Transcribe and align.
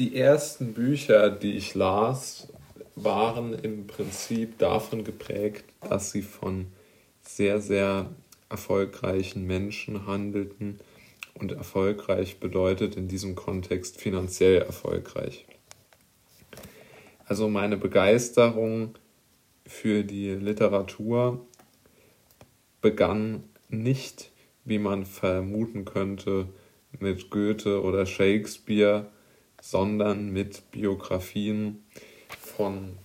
die 0.00 0.16
ersten 0.16 0.72
Bücher, 0.72 1.28
die 1.28 1.58
ich 1.58 1.74
las, 1.74 2.48
waren 2.94 3.52
im 3.52 3.86
Prinzip 3.86 4.56
davon 4.56 5.04
geprägt, 5.04 5.66
dass 5.86 6.10
sie 6.10 6.22
von 6.22 6.68
sehr, 7.20 7.60
sehr 7.60 8.08
erfolgreichen 8.48 9.46
Menschen 9.46 10.06
handelten. 10.06 10.80
Und 11.34 11.52
erfolgreich 11.52 12.40
bedeutet 12.40 12.96
in 12.96 13.08
diesem 13.08 13.34
Kontext 13.34 14.00
finanziell 14.00 14.62
erfolgreich. 14.62 15.44
Also 17.26 17.50
meine 17.50 17.76
Begeisterung 17.76 18.94
für 19.66 20.02
die 20.02 20.30
Literatur 20.30 21.46
begann 22.80 23.44
nicht, 23.68 24.30
wie 24.64 24.78
man 24.78 25.04
vermuten 25.04 25.84
könnte, 25.84 26.48
mit 26.98 27.30
Goethe 27.30 27.82
oder 27.82 28.06
Shakespeare, 28.06 29.06
sondern 29.60 30.30
mit 30.30 30.70
Biografien 30.70 31.84
von 32.40 32.96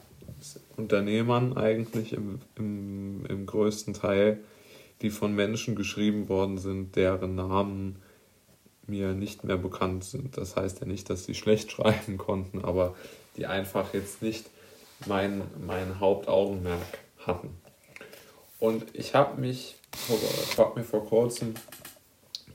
Unternehmern 0.77 1.57
eigentlich 1.57 2.13
im, 2.13 2.39
im, 2.55 3.25
im 3.27 3.45
größten 3.45 3.93
Teil, 3.93 4.39
die 5.01 5.09
von 5.09 5.33
Menschen 5.33 5.75
geschrieben 5.75 6.29
worden 6.29 6.57
sind, 6.57 6.95
deren 6.95 7.35
Namen 7.35 8.01
mir 8.87 9.13
nicht 9.13 9.43
mehr 9.43 9.57
bekannt 9.57 10.03
sind. 10.03 10.37
Das 10.37 10.55
heißt 10.55 10.81
ja 10.81 10.87
nicht, 10.87 11.09
dass 11.09 11.25
sie 11.25 11.35
schlecht 11.35 11.71
schreiben 11.73 12.17
konnten, 12.17 12.63
aber 12.63 12.95
die 13.37 13.45
einfach 13.45 13.93
jetzt 13.93 14.21
nicht 14.21 14.49
mein, 15.05 15.41
mein 15.65 15.99
Hauptaugenmerk 15.99 16.99
hatten. 17.25 17.49
Und 18.59 18.83
ich 18.93 19.13
habe 19.13 19.39
mich, 19.39 19.75
ich 20.09 20.57
habe 20.57 20.79
mir 20.79 20.85
vor 20.85 21.05
kurzem 21.05 21.55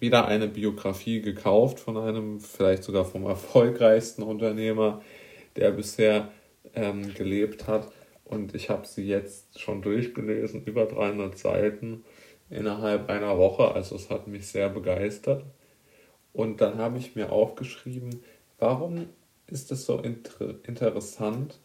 wieder 0.00 0.26
eine 0.26 0.48
Biografie 0.48 1.20
gekauft 1.20 1.78
von 1.78 1.96
einem, 1.96 2.40
vielleicht 2.40 2.84
sogar 2.84 3.04
vom 3.04 3.26
erfolgreichsten 3.26 4.22
Unternehmer, 4.22 5.02
der 5.56 5.70
bisher 5.72 6.30
ähm, 6.74 7.14
gelebt 7.14 7.66
hat. 7.66 7.92
Und 8.24 8.54
ich 8.54 8.70
habe 8.70 8.86
sie 8.86 9.06
jetzt 9.06 9.60
schon 9.60 9.82
durchgelesen, 9.82 10.64
über 10.64 10.86
300 10.86 11.36
Seiten 11.36 12.04
innerhalb 12.48 13.08
einer 13.10 13.38
Woche. 13.38 13.72
Also 13.72 13.96
es 13.96 14.10
hat 14.10 14.26
mich 14.26 14.46
sehr 14.46 14.68
begeistert. 14.68 15.44
Und 16.32 16.60
dann 16.60 16.78
habe 16.78 16.98
ich 16.98 17.16
mir 17.16 17.32
aufgeschrieben, 17.32 18.22
warum 18.58 19.06
ist 19.48 19.72
es 19.72 19.84
so 19.86 19.98
inter 19.98 20.54
interessant, 20.66 21.58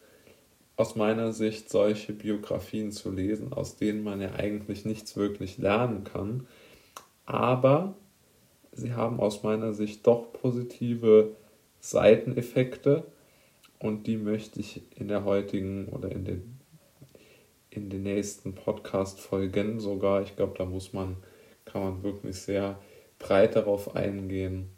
aus 0.78 0.96
meiner 0.96 1.32
Sicht 1.32 1.70
solche 1.70 2.14
Biografien 2.14 2.92
zu 2.92 3.12
lesen, 3.12 3.54
aus 3.54 3.78
denen 3.78 4.04
man 4.04 4.20
ja 4.20 4.34
eigentlich 4.34 4.84
nichts 4.86 5.16
wirklich 5.16 5.58
lernen 5.58 6.04
kann. 6.04 6.48
Aber 7.26 7.96
sie 8.76 8.94
haben 8.94 9.20
aus 9.20 9.44
meiner 9.44 9.74
Sicht 9.74 10.06
doch 10.06 10.32
positive 10.34 11.36
Seiteneffekte 11.80 13.04
und 13.80 14.08
die 14.08 14.18
möchte 14.18 14.60
ich 14.60 14.82
in 14.96 15.08
der 15.08 15.24
heutigen 15.24 15.88
oder 15.88 16.12
in 16.12 16.26
den, 16.26 16.60
in 17.70 17.90
den 17.90 18.04
nächsten 18.04 18.54
Podcast-Folgen 18.54 19.80
sogar, 19.80 20.22
ich 20.22 20.36
glaube, 20.36 20.56
da 20.58 20.66
muss 20.66 20.94
man, 20.94 21.18
kann 21.66 21.84
man 21.84 22.04
wirklich 22.04 22.36
sehr 22.36 22.80
breit 23.20 23.56
darauf 23.56 23.96
eingehen, 23.96 24.70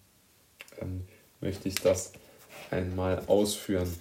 ähm, 0.81 1.01
möchte 1.41 1.67
ich 1.67 1.75
das 1.75 2.13
einmal 2.71 3.23
ausführen. 3.27 3.91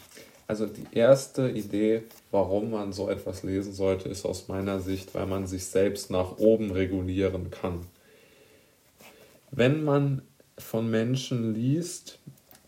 Also 0.49 0.67
die 0.67 0.87
erste 0.97 1.51
Idee, 1.51 2.03
warum 2.31 2.71
man 2.71 2.93
so 2.93 3.09
etwas 3.09 3.43
lesen 3.43 3.73
sollte, 3.73 4.09
ist 4.09 4.25
aus 4.25 4.49
meiner 4.49 4.81
Sicht, 4.81 5.15
weil 5.15 5.27
man 5.27 5.47
sich 5.47 5.67
selbst 5.67 6.11
nach 6.11 6.39
oben 6.39 6.71
regulieren 6.71 7.51
kann. 7.51 7.81
Wenn 9.57 9.85
man 9.85 10.21
von 10.59 10.91
Menschen 10.91 11.55
liest, 11.55 12.19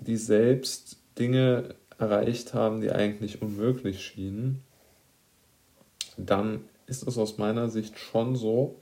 die 0.01 0.17
selbst 0.17 0.97
Dinge 1.19 1.75
erreicht 1.99 2.55
haben, 2.55 2.81
die 2.81 2.91
eigentlich 2.91 3.43
unmöglich 3.43 4.03
schienen, 4.03 4.63
dann 6.17 6.65
ist 6.87 7.07
es 7.07 7.19
aus 7.19 7.37
meiner 7.37 7.69
Sicht 7.69 7.99
schon 7.99 8.37
so, 8.37 8.77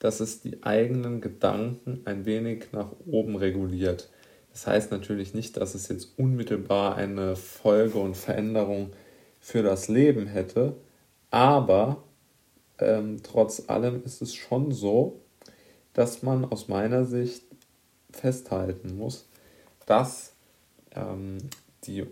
dass 0.00 0.20
es 0.20 0.42
die 0.42 0.62
eigenen 0.64 1.22
Gedanken 1.22 2.02
ein 2.04 2.26
wenig 2.26 2.72
nach 2.72 2.92
oben 3.06 3.36
reguliert. 3.36 4.10
Das 4.52 4.66
heißt 4.66 4.90
natürlich 4.90 5.32
nicht, 5.32 5.56
dass 5.56 5.74
es 5.74 5.88
jetzt 5.88 6.18
unmittelbar 6.18 6.96
eine 6.96 7.36
Folge 7.36 8.00
und 8.00 8.18
Veränderung 8.18 8.90
für 9.38 9.62
das 9.62 9.88
Leben 9.88 10.26
hätte, 10.26 10.76
aber 11.30 12.04
ähm, 12.78 13.22
trotz 13.22 13.70
allem 13.70 14.04
ist 14.04 14.20
es 14.20 14.34
schon 14.34 14.72
so, 14.72 15.22
dass 15.92 16.22
man 16.22 16.44
aus 16.44 16.68
meiner 16.68 17.04
Sicht 17.04 17.44
festhalten 18.10 18.96
muss, 18.96 19.28
dass 19.86 20.32
ähm, 20.94 21.38
die, 21.84 22.06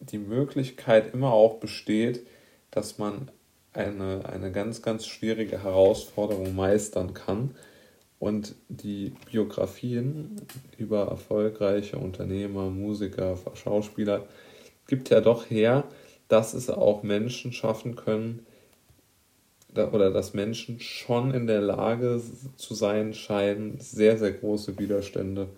die 0.00 0.18
Möglichkeit 0.18 1.14
immer 1.14 1.32
auch 1.32 1.58
besteht, 1.58 2.26
dass 2.70 2.98
man 2.98 3.30
eine, 3.72 4.24
eine 4.26 4.52
ganz, 4.52 4.82
ganz 4.82 5.06
schwierige 5.06 5.62
Herausforderung 5.62 6.54
meistern 6.54 7.14
kann 7.14 7.54
und 8.18 8.54
die 8.68 9.14
Biografien 9.30 10.36
über 10.76 11.08
erfolgreiche 11.08 11.98
Unternehmer, 11.98 12.70
Musiker, 12.70 13.38
Schauspieler 13.54 14.26
gibt 14.86 15.10
ja 15.10 15.20
doch 15.20 15.50
her, 15.50 15.84
dass 16.28 16.54
es 16.54 16.70
auch 16.70 17.02
Menschen 17.02 17.52
schaffen 17.52 17.96
können, 17.96 18.46
oder 19.74 20.10
dass 20.10 20.34
Menschen 20.34 20.80
schon 20.80 21.32
in 21.32 21.46
der 21.46 21.60
Lage 21.60 22.20
zu 22.56 22.74
sein 22.74 23.14
scheinen, 23.14 23.78
sehr, 23.78 24.18
sehr 24.18 24.32
große 24.32 24.78
Widerstände 24.78 25.48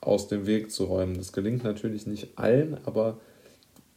aus 0.00 0.28
dem 0.28 0.46
Weg 0.46 0.70
zu 0.70 0.84
räumen. 0.84 1.16
Das 1.16 1.32
gelingt 1.32 1.64
natürlich 1.64 2.06
nicht 2.06 2.38
allen, 2.38 2.78
aber 2.84 3.18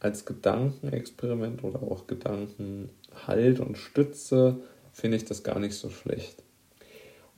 als 0.00 0.26
Gedankenexperiment 0.26 1.64
oder 1.64 1.82
auch 1.82 2.06
Gedankenhalt 2.06 3.60
und 3.60 3.78
Stütze 3.78 4.56
finde 4.92 5.16
ich 5.16 5.24
das 5.24 5.42
gar 5.42 5.58
nicht 5.58 5.74
so 5.74 5.90
schlecht. 5.90 6.42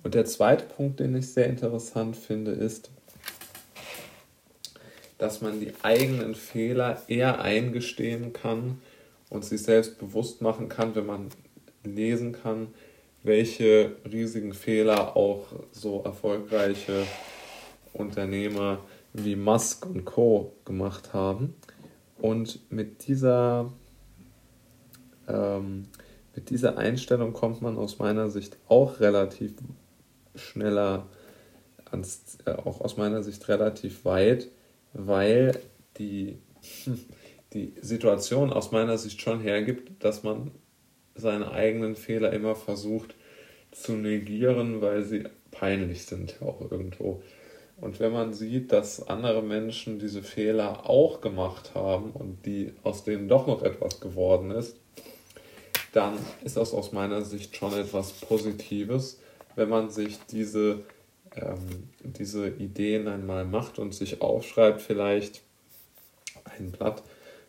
Und 0.02 0.14
der 0.14 0.24
zweite 0.24 0.64
Punkt, 0.64 1.00
den 1.00 1.14
ich 1.14 1.32
sehr 1.32 1.46
interessant 1.46 2.16
finde, 2.16 2.52
ist, 2.52 2.90
dass 5.18 5.42
man 5.42 5.60
die 5.60 5.72
eigenen 5.82 6.34
Fehler 6.34 7.02
eher 7.06 7.42
eingestehen 7.42 8.32
kann 8.32 8.80
und 9.28 9.44
sich 9.44 9.62
selbst 9.62 9.98
bewusst 9.98 10.40
machen 10.40 10.70
kann, 10.70 10.94
wenn 10.94 11.06
man 11.06 11.28
lesen 11.84 12.32
kann, 12.32 12.68
welche 13.22 13.96
riesigen 14.10 14.54
Fehler 14.54 15.16
auch 15.16 15.46
so 15.72 16.02
erfolgreiche 16.02 17.04
Unternehmer 17.92 18.78
wie 19.12 19.36
Musk 19.36 19.86
und 19.86 20.04
Co. 20.04 20.52
gemacht 20.64 21.12
haben. 21.12 21.54
Und 22.18 22.70
mit 22.70 23.06
dieser, 23.08 23.72
ähm, 25.28 25.88
mit 26.34 26.50
dieser 26.50 26.78
Einstellung 26.78 27.32
kommt 27.32 27.62
man 27.62 27.76
aus 27.76 27.98
meiner 27.98 28.30
Sicht 28.30 28.56
auch 28.68 29.00
relativ 29.00 29.54
schneller 30.34 31.06
ans, 31.90 32.38
äh, 32.44 32.52
auch 32.52 32.80
aus 32.80 32.96
meiner 32.96 33.22
Sicht 33.22 33.48
relativ 33.48 34.04
weit, 34.04 34.48
weil 34.92 35.58
die, 35.98 36.38
die 37.52 37.74
Situation 37.80 38.52
aus 38.52 38.70
meiner 38.70 38.98
Sicht 38.98 39.20
schon 39.20 39.40
hergibt, 39.40 40.04
dass 40.04 40.22
man 40.22 40.52
seine 41.14 41.50
eigenen 41.52 41.96
Fehler 41.96 42.32
immer 42.32 42.54
versucht 42.54 43.14
zu 43.72 43.92
negieren, 43.92 44.80
weil 44.80 45.04
sie 45.04 45.24
peinlich 45.50 46.06
sind 46.06 46.36
auch 46.42 46.60
irgendwo. 46.70 47.22
Und 47.80 47.98
wenn 47.98 48.12
man 48.12 48.34
sieht, 48.34 48.72
dass 48.72 49.08
andere 49.08 49.42
Menschen 49.42 49.98
diese 49.98 50.22
Fehler 50.22 50.88
auch 50.88 51.20
gemacht 51.20 51.74
haben 51.74 52.10
und 52.10 52.44
die 52.44 52.72
aus 52.82 53.04
denen 53.04 53.28
doch 53.28 53.46
noch 53.46 53.62
etwas 53.62 54.00
geworden 54.00 54.50
ist, 54.50 54.76
dann 55.92 56.18
ist 56.44 56.56
das 56.56 56.74
aus 56.74 56.92
meiner 56.92 57.22
Sicht 57.22 57.56
schon 57.56 57.72
etwas 57.72 58.12
Positives 58.12 59.18
wenn 59.56 59.68
man 59.68 59.90
sich 59.90 60.18
diese, 60.30 60.84
ähm, 61.34 61.88
diese 62.02 62.48
Ideen 62.48 63.08
einmal 63.08 63.44
macht 63.44 63.78
und 63.78 63.94
sich 63.94 64.22
aufschreibt, 64.22 64.80
vielleicht 64.80 65.42
ein 66.44 66.72
Blatt 66.72 67.02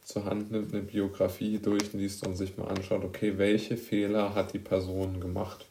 zur 0.03 0.25
Hand 0.25 0.51
nimmt, 0.51 0.73
eine 0.73 0.83
Biografie 0.83 1.59
durchliest 1.59 2.25
und 2.25 2.35
sich 2.35 2.57
mal 2.57 2.67
anschaut, 2.67 3.03
okay, 3.03 3.37
welche 3.37 3.77
Fehler 3.77 4.35
hat 4.35 4.53
die 4.53 4.59
Person 4.59 5.19
gemacht. 5.19 5.65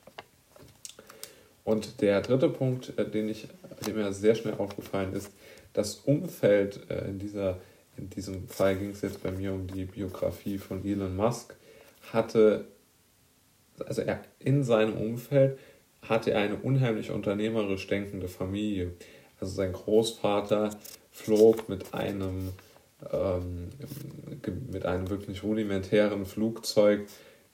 Und 1.65 2.01
der 2.01 2.21
dritte 2.23 2.49
Punkt, 2.49 2.93
äh, 2.99 3.09
den 3.09 3.29
ich, 3.29 3.49
dem 3.87 3.97
mir 3.97 4.13
sehr 4.13 4.35
schnell 4.35 4.55
aufgefallen 4.55 5.13
ist, 5.13 5.31
das 5.73 5.97
Umfeld 5.97 6.81
äh, 6.91 7.09
in 7.09 7.19
dieser, 7.19 7.59
in 7.97 8.11
diesem 8.11 8.49
Fall 8.49 8.77
ging 8.77 8.91
es 8.91 9.03
jetzt 9.03 9.23
bei 9.23 9.31
mir 9.31 9.53
um 9.53 9.67
die 9.67 9.85
Biografie 9.85 10.59
von 10.59 10.85
Elon 10.85 11.15
Musk, 11.15 11.55
hatte, 12.13 12.65
also 13.85 14.03
er 14.03 14.21
in 14.39 14.65
seinem 14.65 14.95
Umfeld 14.95 15.59
hatte 16.03 16.37
eine 16.37 16.57
unheimlich 16.57 17.11
unternehmerisch 17.11 17.87
denkende 17.87 18.29
Familie. 18.29 18.93
Also 19.39 19.55
sein 19.55 19.73
Großvater 19.73 20.71
flog 21.11 21.69
mit 21.69 21.93
einem, 21.95 22.53
ähm, 23.13 23.69
mit 24.71 24.87
einem 24.87 25.11
wirklich 25.11 25.43
rudimentären 25.43 26.27
Flugzeug 26.27 27.07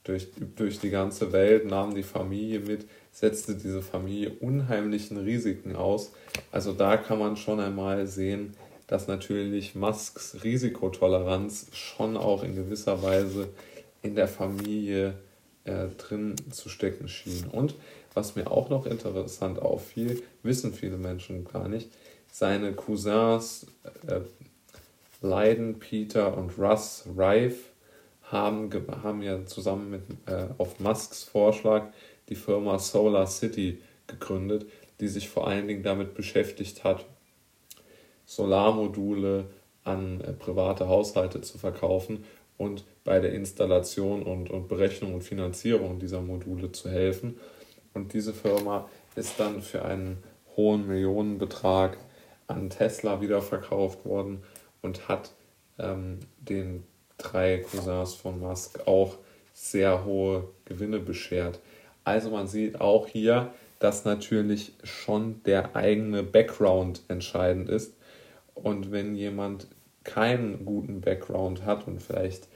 durch, 0.04 0.28
durch 0.56 0.78
die 0.78 0.90
ganze 0.90 1.32
Welt, 1.32 1.66
nahm 1.66 1.94
die 1.94 2.02
Familie 2.02 2.60
mit, 2.60 2.86
setzte 3.12 3.54
diese 3.54 3.82
Familie 3.82 4.32
unheimlichen 4.40 5.16
Risiken 5.16 5.74
aus. 5.74 6.12
Also 6.52 6.72
da 6.72 6.96
kann 6.96 7.18
man 7.18 7.36
schon 7.36 7.60
einmal 7.60 8.06
sehen, 8.06 8.54
dass 8.86 9.08
natürlich 9.08 9.74
Musks 9.74 10.44
Risikotoleranz 10.44 11.68
schon 11.72 12.16
auch 12.16 12.44
in 12.44 12.54
gewisser 12.54 13.02
Weise 13.02 13.48
in 14.02 14.14
der 14.14 14.28
Familie 14.28 15.14
äh, 15.64 15.88
drin 15.98 16.36
zu 16.50 16.68
stecken 16.68 17.08
schien. 17.08 17.46
Und 17.50 17.74
was 18.14 18.36
mir 18.36 18.50
auch 18.50 18.70
noch 18.70 18.86
interessant 18.86 19.58
auffiel, 19.58 20.22
wissen 20.42 20.72
viele 20.72 20.96
Menschen 20.96 21.44
gar 21.44 21.68
nicht, 21.68 21.90
seine 22.30 22.72
Cousins 22.72 23.66
äh, 24.06 24.20
Leiden, 25.20 25.78
Peter 25.78 26.36
und 26.36 26.58
Russ 26.58 27.06
Rife 27.16 27.70
haben, 28.22 28.70
haben 29.02 29.22
ja 29.22 29.44
zusammen 29.46 29.90
mit, 29.90 30.02
äh, 30.26 30.48
auf 30.58 30.80
Musks 30.80 31.24
Vorschlag 31.24 31.88
die 32.28 32.34
Firma 32.34 32.78
Solar 32.78 33.26
City 33.26 33.80
gegründet, 34.06 34.66
die 35.00 35.08
sich 35.08 35.28
vor 35.28 35.46
allen 35.46 35.68
Dingen 35.68 35.82
damit 35.82 36.14
beschäftigt 36.14 36.84
hat, 36.84 37.04
Solarmodule 38.24 39.46
an 39.84 40.20
äh, 40.20 40.32
private 40.32 40.88
Haushalte 40.88 41.40
zu 41.40 41.58
verkaufen 41.58 42.24
und 42.58 42.84
bei 43.04 43.20
der 43.20 43.32
Installation 43.32 44.22
und, 44.22 44.50
und 44.50 44.68
Berechnung 44.68 45.14
und 45.14 45.22
Finanzierung 45.22 45.98
dieser 45.98 46.20
Module 46.20 46.72
zu 46.72 46.90
helfen. 46.90 47.38
Und 47.94 48.12
diese 48.12 48.34
Firma 48.34 48.88
ist 49.14 49.38
dann 49.38 49.62
für 49.62 49.84
einen 49.84 50.22
hohen 50.56 50.86
Millionenbetrag 50.86 51.96
an 52.48 52.70
Tesla 52.70 53.20
wieder 53.20 53.42
verkauft 53.42 54.04
worden 54.04 54.42
und 54.82 55.08
hat 55.08 55.32
ähm, 55.78 56.20
den 56.38 56.84
drei 57.18 57.58
Cousins 57.58 58.14
von 58.14 58.40
Musk 58.40 58.86
auch 58.86 59.16
sehr 59.52 60.04
hohe 60.04 60.48
Gewinne 60.64 60.98
beschert. 60.98 61.60
Also 62.04 62.30
man 62.30 62.46
sieht 62.46 62.80
auch 62.80 63.08
hier, 63.08 63.52
dass 63.78 64.04
natürlich 64.04 64.72
schon 64.84 65.42
der 65.44 65.74
eigene 65.76 66.22
Background 66.22 67.02
entscheidend 67.08 67.68
ist. 67.68 67.94
Und 68.54 68.90
wenn 68.90 69.14
jemand 69.14 69.66
keinen 70.04 70.64
guten 70.64 71.00
Background 71.00 71.64
hat 71.64 71.86
und 71.86 72.00
vielleicht 72.00 72.48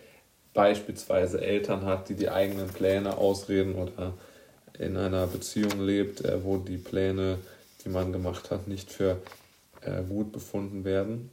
beispielsweise 0.54 1.40
Eltern 1.40 1.84
hat, 1.84 2.08
die 2.08 2.14
die 2.14 2.30
eigenen 2.30 2.68
Pläne 2.68 3.16
ausreden 3.18 3.74
oder 3.74 4.14
in 4.78 4.96
einer 4.96 5.26
Beziehung 5.26 5.80
lebt, 5.84 6.24
äh, 6.24 6.42
wo 6.44 6.56
die 6.56 6.78
Pläne, 6.78 7.38
die 7.84 7.88
man 7.88 8.12
gemacht 8.12 8.50
hat, 8.50 8.66
nicht 8.66 8.90
für 8.90 9.20
äh, 9.82 10.02
gut 10.02 10.32
befunden 10.32 10.84
werden, 10.84 11.30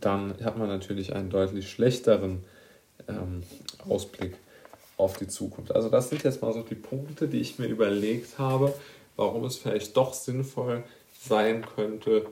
dann 0.00 0.34
hat 0.42 0.58
man 0.58 0.68
natürlich 0.68 1.14
einen 1.14 1.30
deutlich 1.30 1.70
schlechteren 1.70 2.44
ähm, 3.08 3.42
Ausblick 3.88 4.36
auf 4.96 5.16
die 5.16 5.28
Zukunft. 5.28 5.74
Also 5.74 5.88
das 5.88 6.10
sind 6.10 6.22
jetzt 6.22 6.42
mal 6.42 6.52
so 6.52 6.62
die 6.62 6.74
Punkte, 6.74 7.28
die 7.28 7.40
ich 7.40 7.58
mir 7.58 7.66
überlegt 7.66 8.38
habe, 8.38 8.74
warum 9.16 9.44
es 9.44 9.56
vielleicht 9.56 9.96
doch 9.96 10.12
sinnvoll 10.12 10.84
sein 11.20 11.64
könnte, 11.74 12.26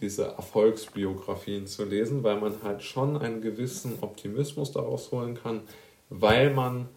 diese 0.00 0.24
Erfolgsbiografien 0.24 1.66
zu 1.66 1.84
lesen, 1.84 2.22
weil 2.22 2.40
man 2.40 2.62
halt 2.62 2.82
schon 2.82 3.16
einen 3.16 3.40
gewissen 3.40 3.98
Optimismus 4.00 4.72
daraus 4.72 5.12
holen 5.12 5.34
kann, 5.34 5.62
weil 6.10 6.52
man 6.52 6.88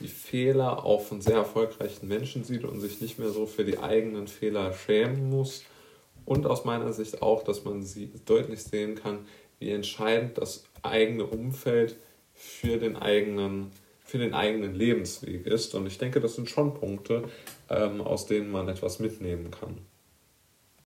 die 0.00 0.08
Fehler 0.08 0.84
auch 0.84 1.02
von 1.02 1.20
sehr 1.20 1.36
erfolgreichen 1.36 2.08
Menschen 2.08 2.42
sieht 2.42 2.64
und 2.64 2.80
sich 2.80 3.00
nicht 3.00 3.18
mehr 3.18 3.30
so 3.30 3.46
für 3.46 3.64
die 3.64 3.78
eigenen 3.78 4.26
Fehler 4.26 4.72
schämen 4.72 5.30
muss. 5.30 5.62
Und 6.26 6.46
aus 6.46 6.64
meiner 6.64 6.92
Sicht 6.92 7.22
auch, 7.22 7.44
dass 7.44 7.64
man 7.64 7.82
sie 7.82 8.10
deutlich 8.24 8.62
sehen 8.62 8.96
kann, 8.96 9.26
wie 9.58 9.70
entscheidend 9.70 10.38
das 10.38 10.64
eigene 10.82 11.24
Umfeld 11.24 11.96
für 12.34 12.78
den 12.78 12.96
eigenen, 12.96 13.70
für 14.04 14.18
den 14.18 14.34
eigenen 14.34 14.74
Lebensweg 14.74 15.46
ist. 15.46 15.74
Und 15.74 15.86
ich 15.86 15.98
denke, 15.98 16.20
das 16.20 16.34
sind 16.34 16.50
schon 16.50 16.74
Punkte, 16.74 17.24
ähm, 17.70 18.00
aus 18.00 18.26
denen 18.26 18.50
man 18.50 18.68
etwas 18.68 18.98
mitnehmen 18.98 19.50
kann. 19.50 19.78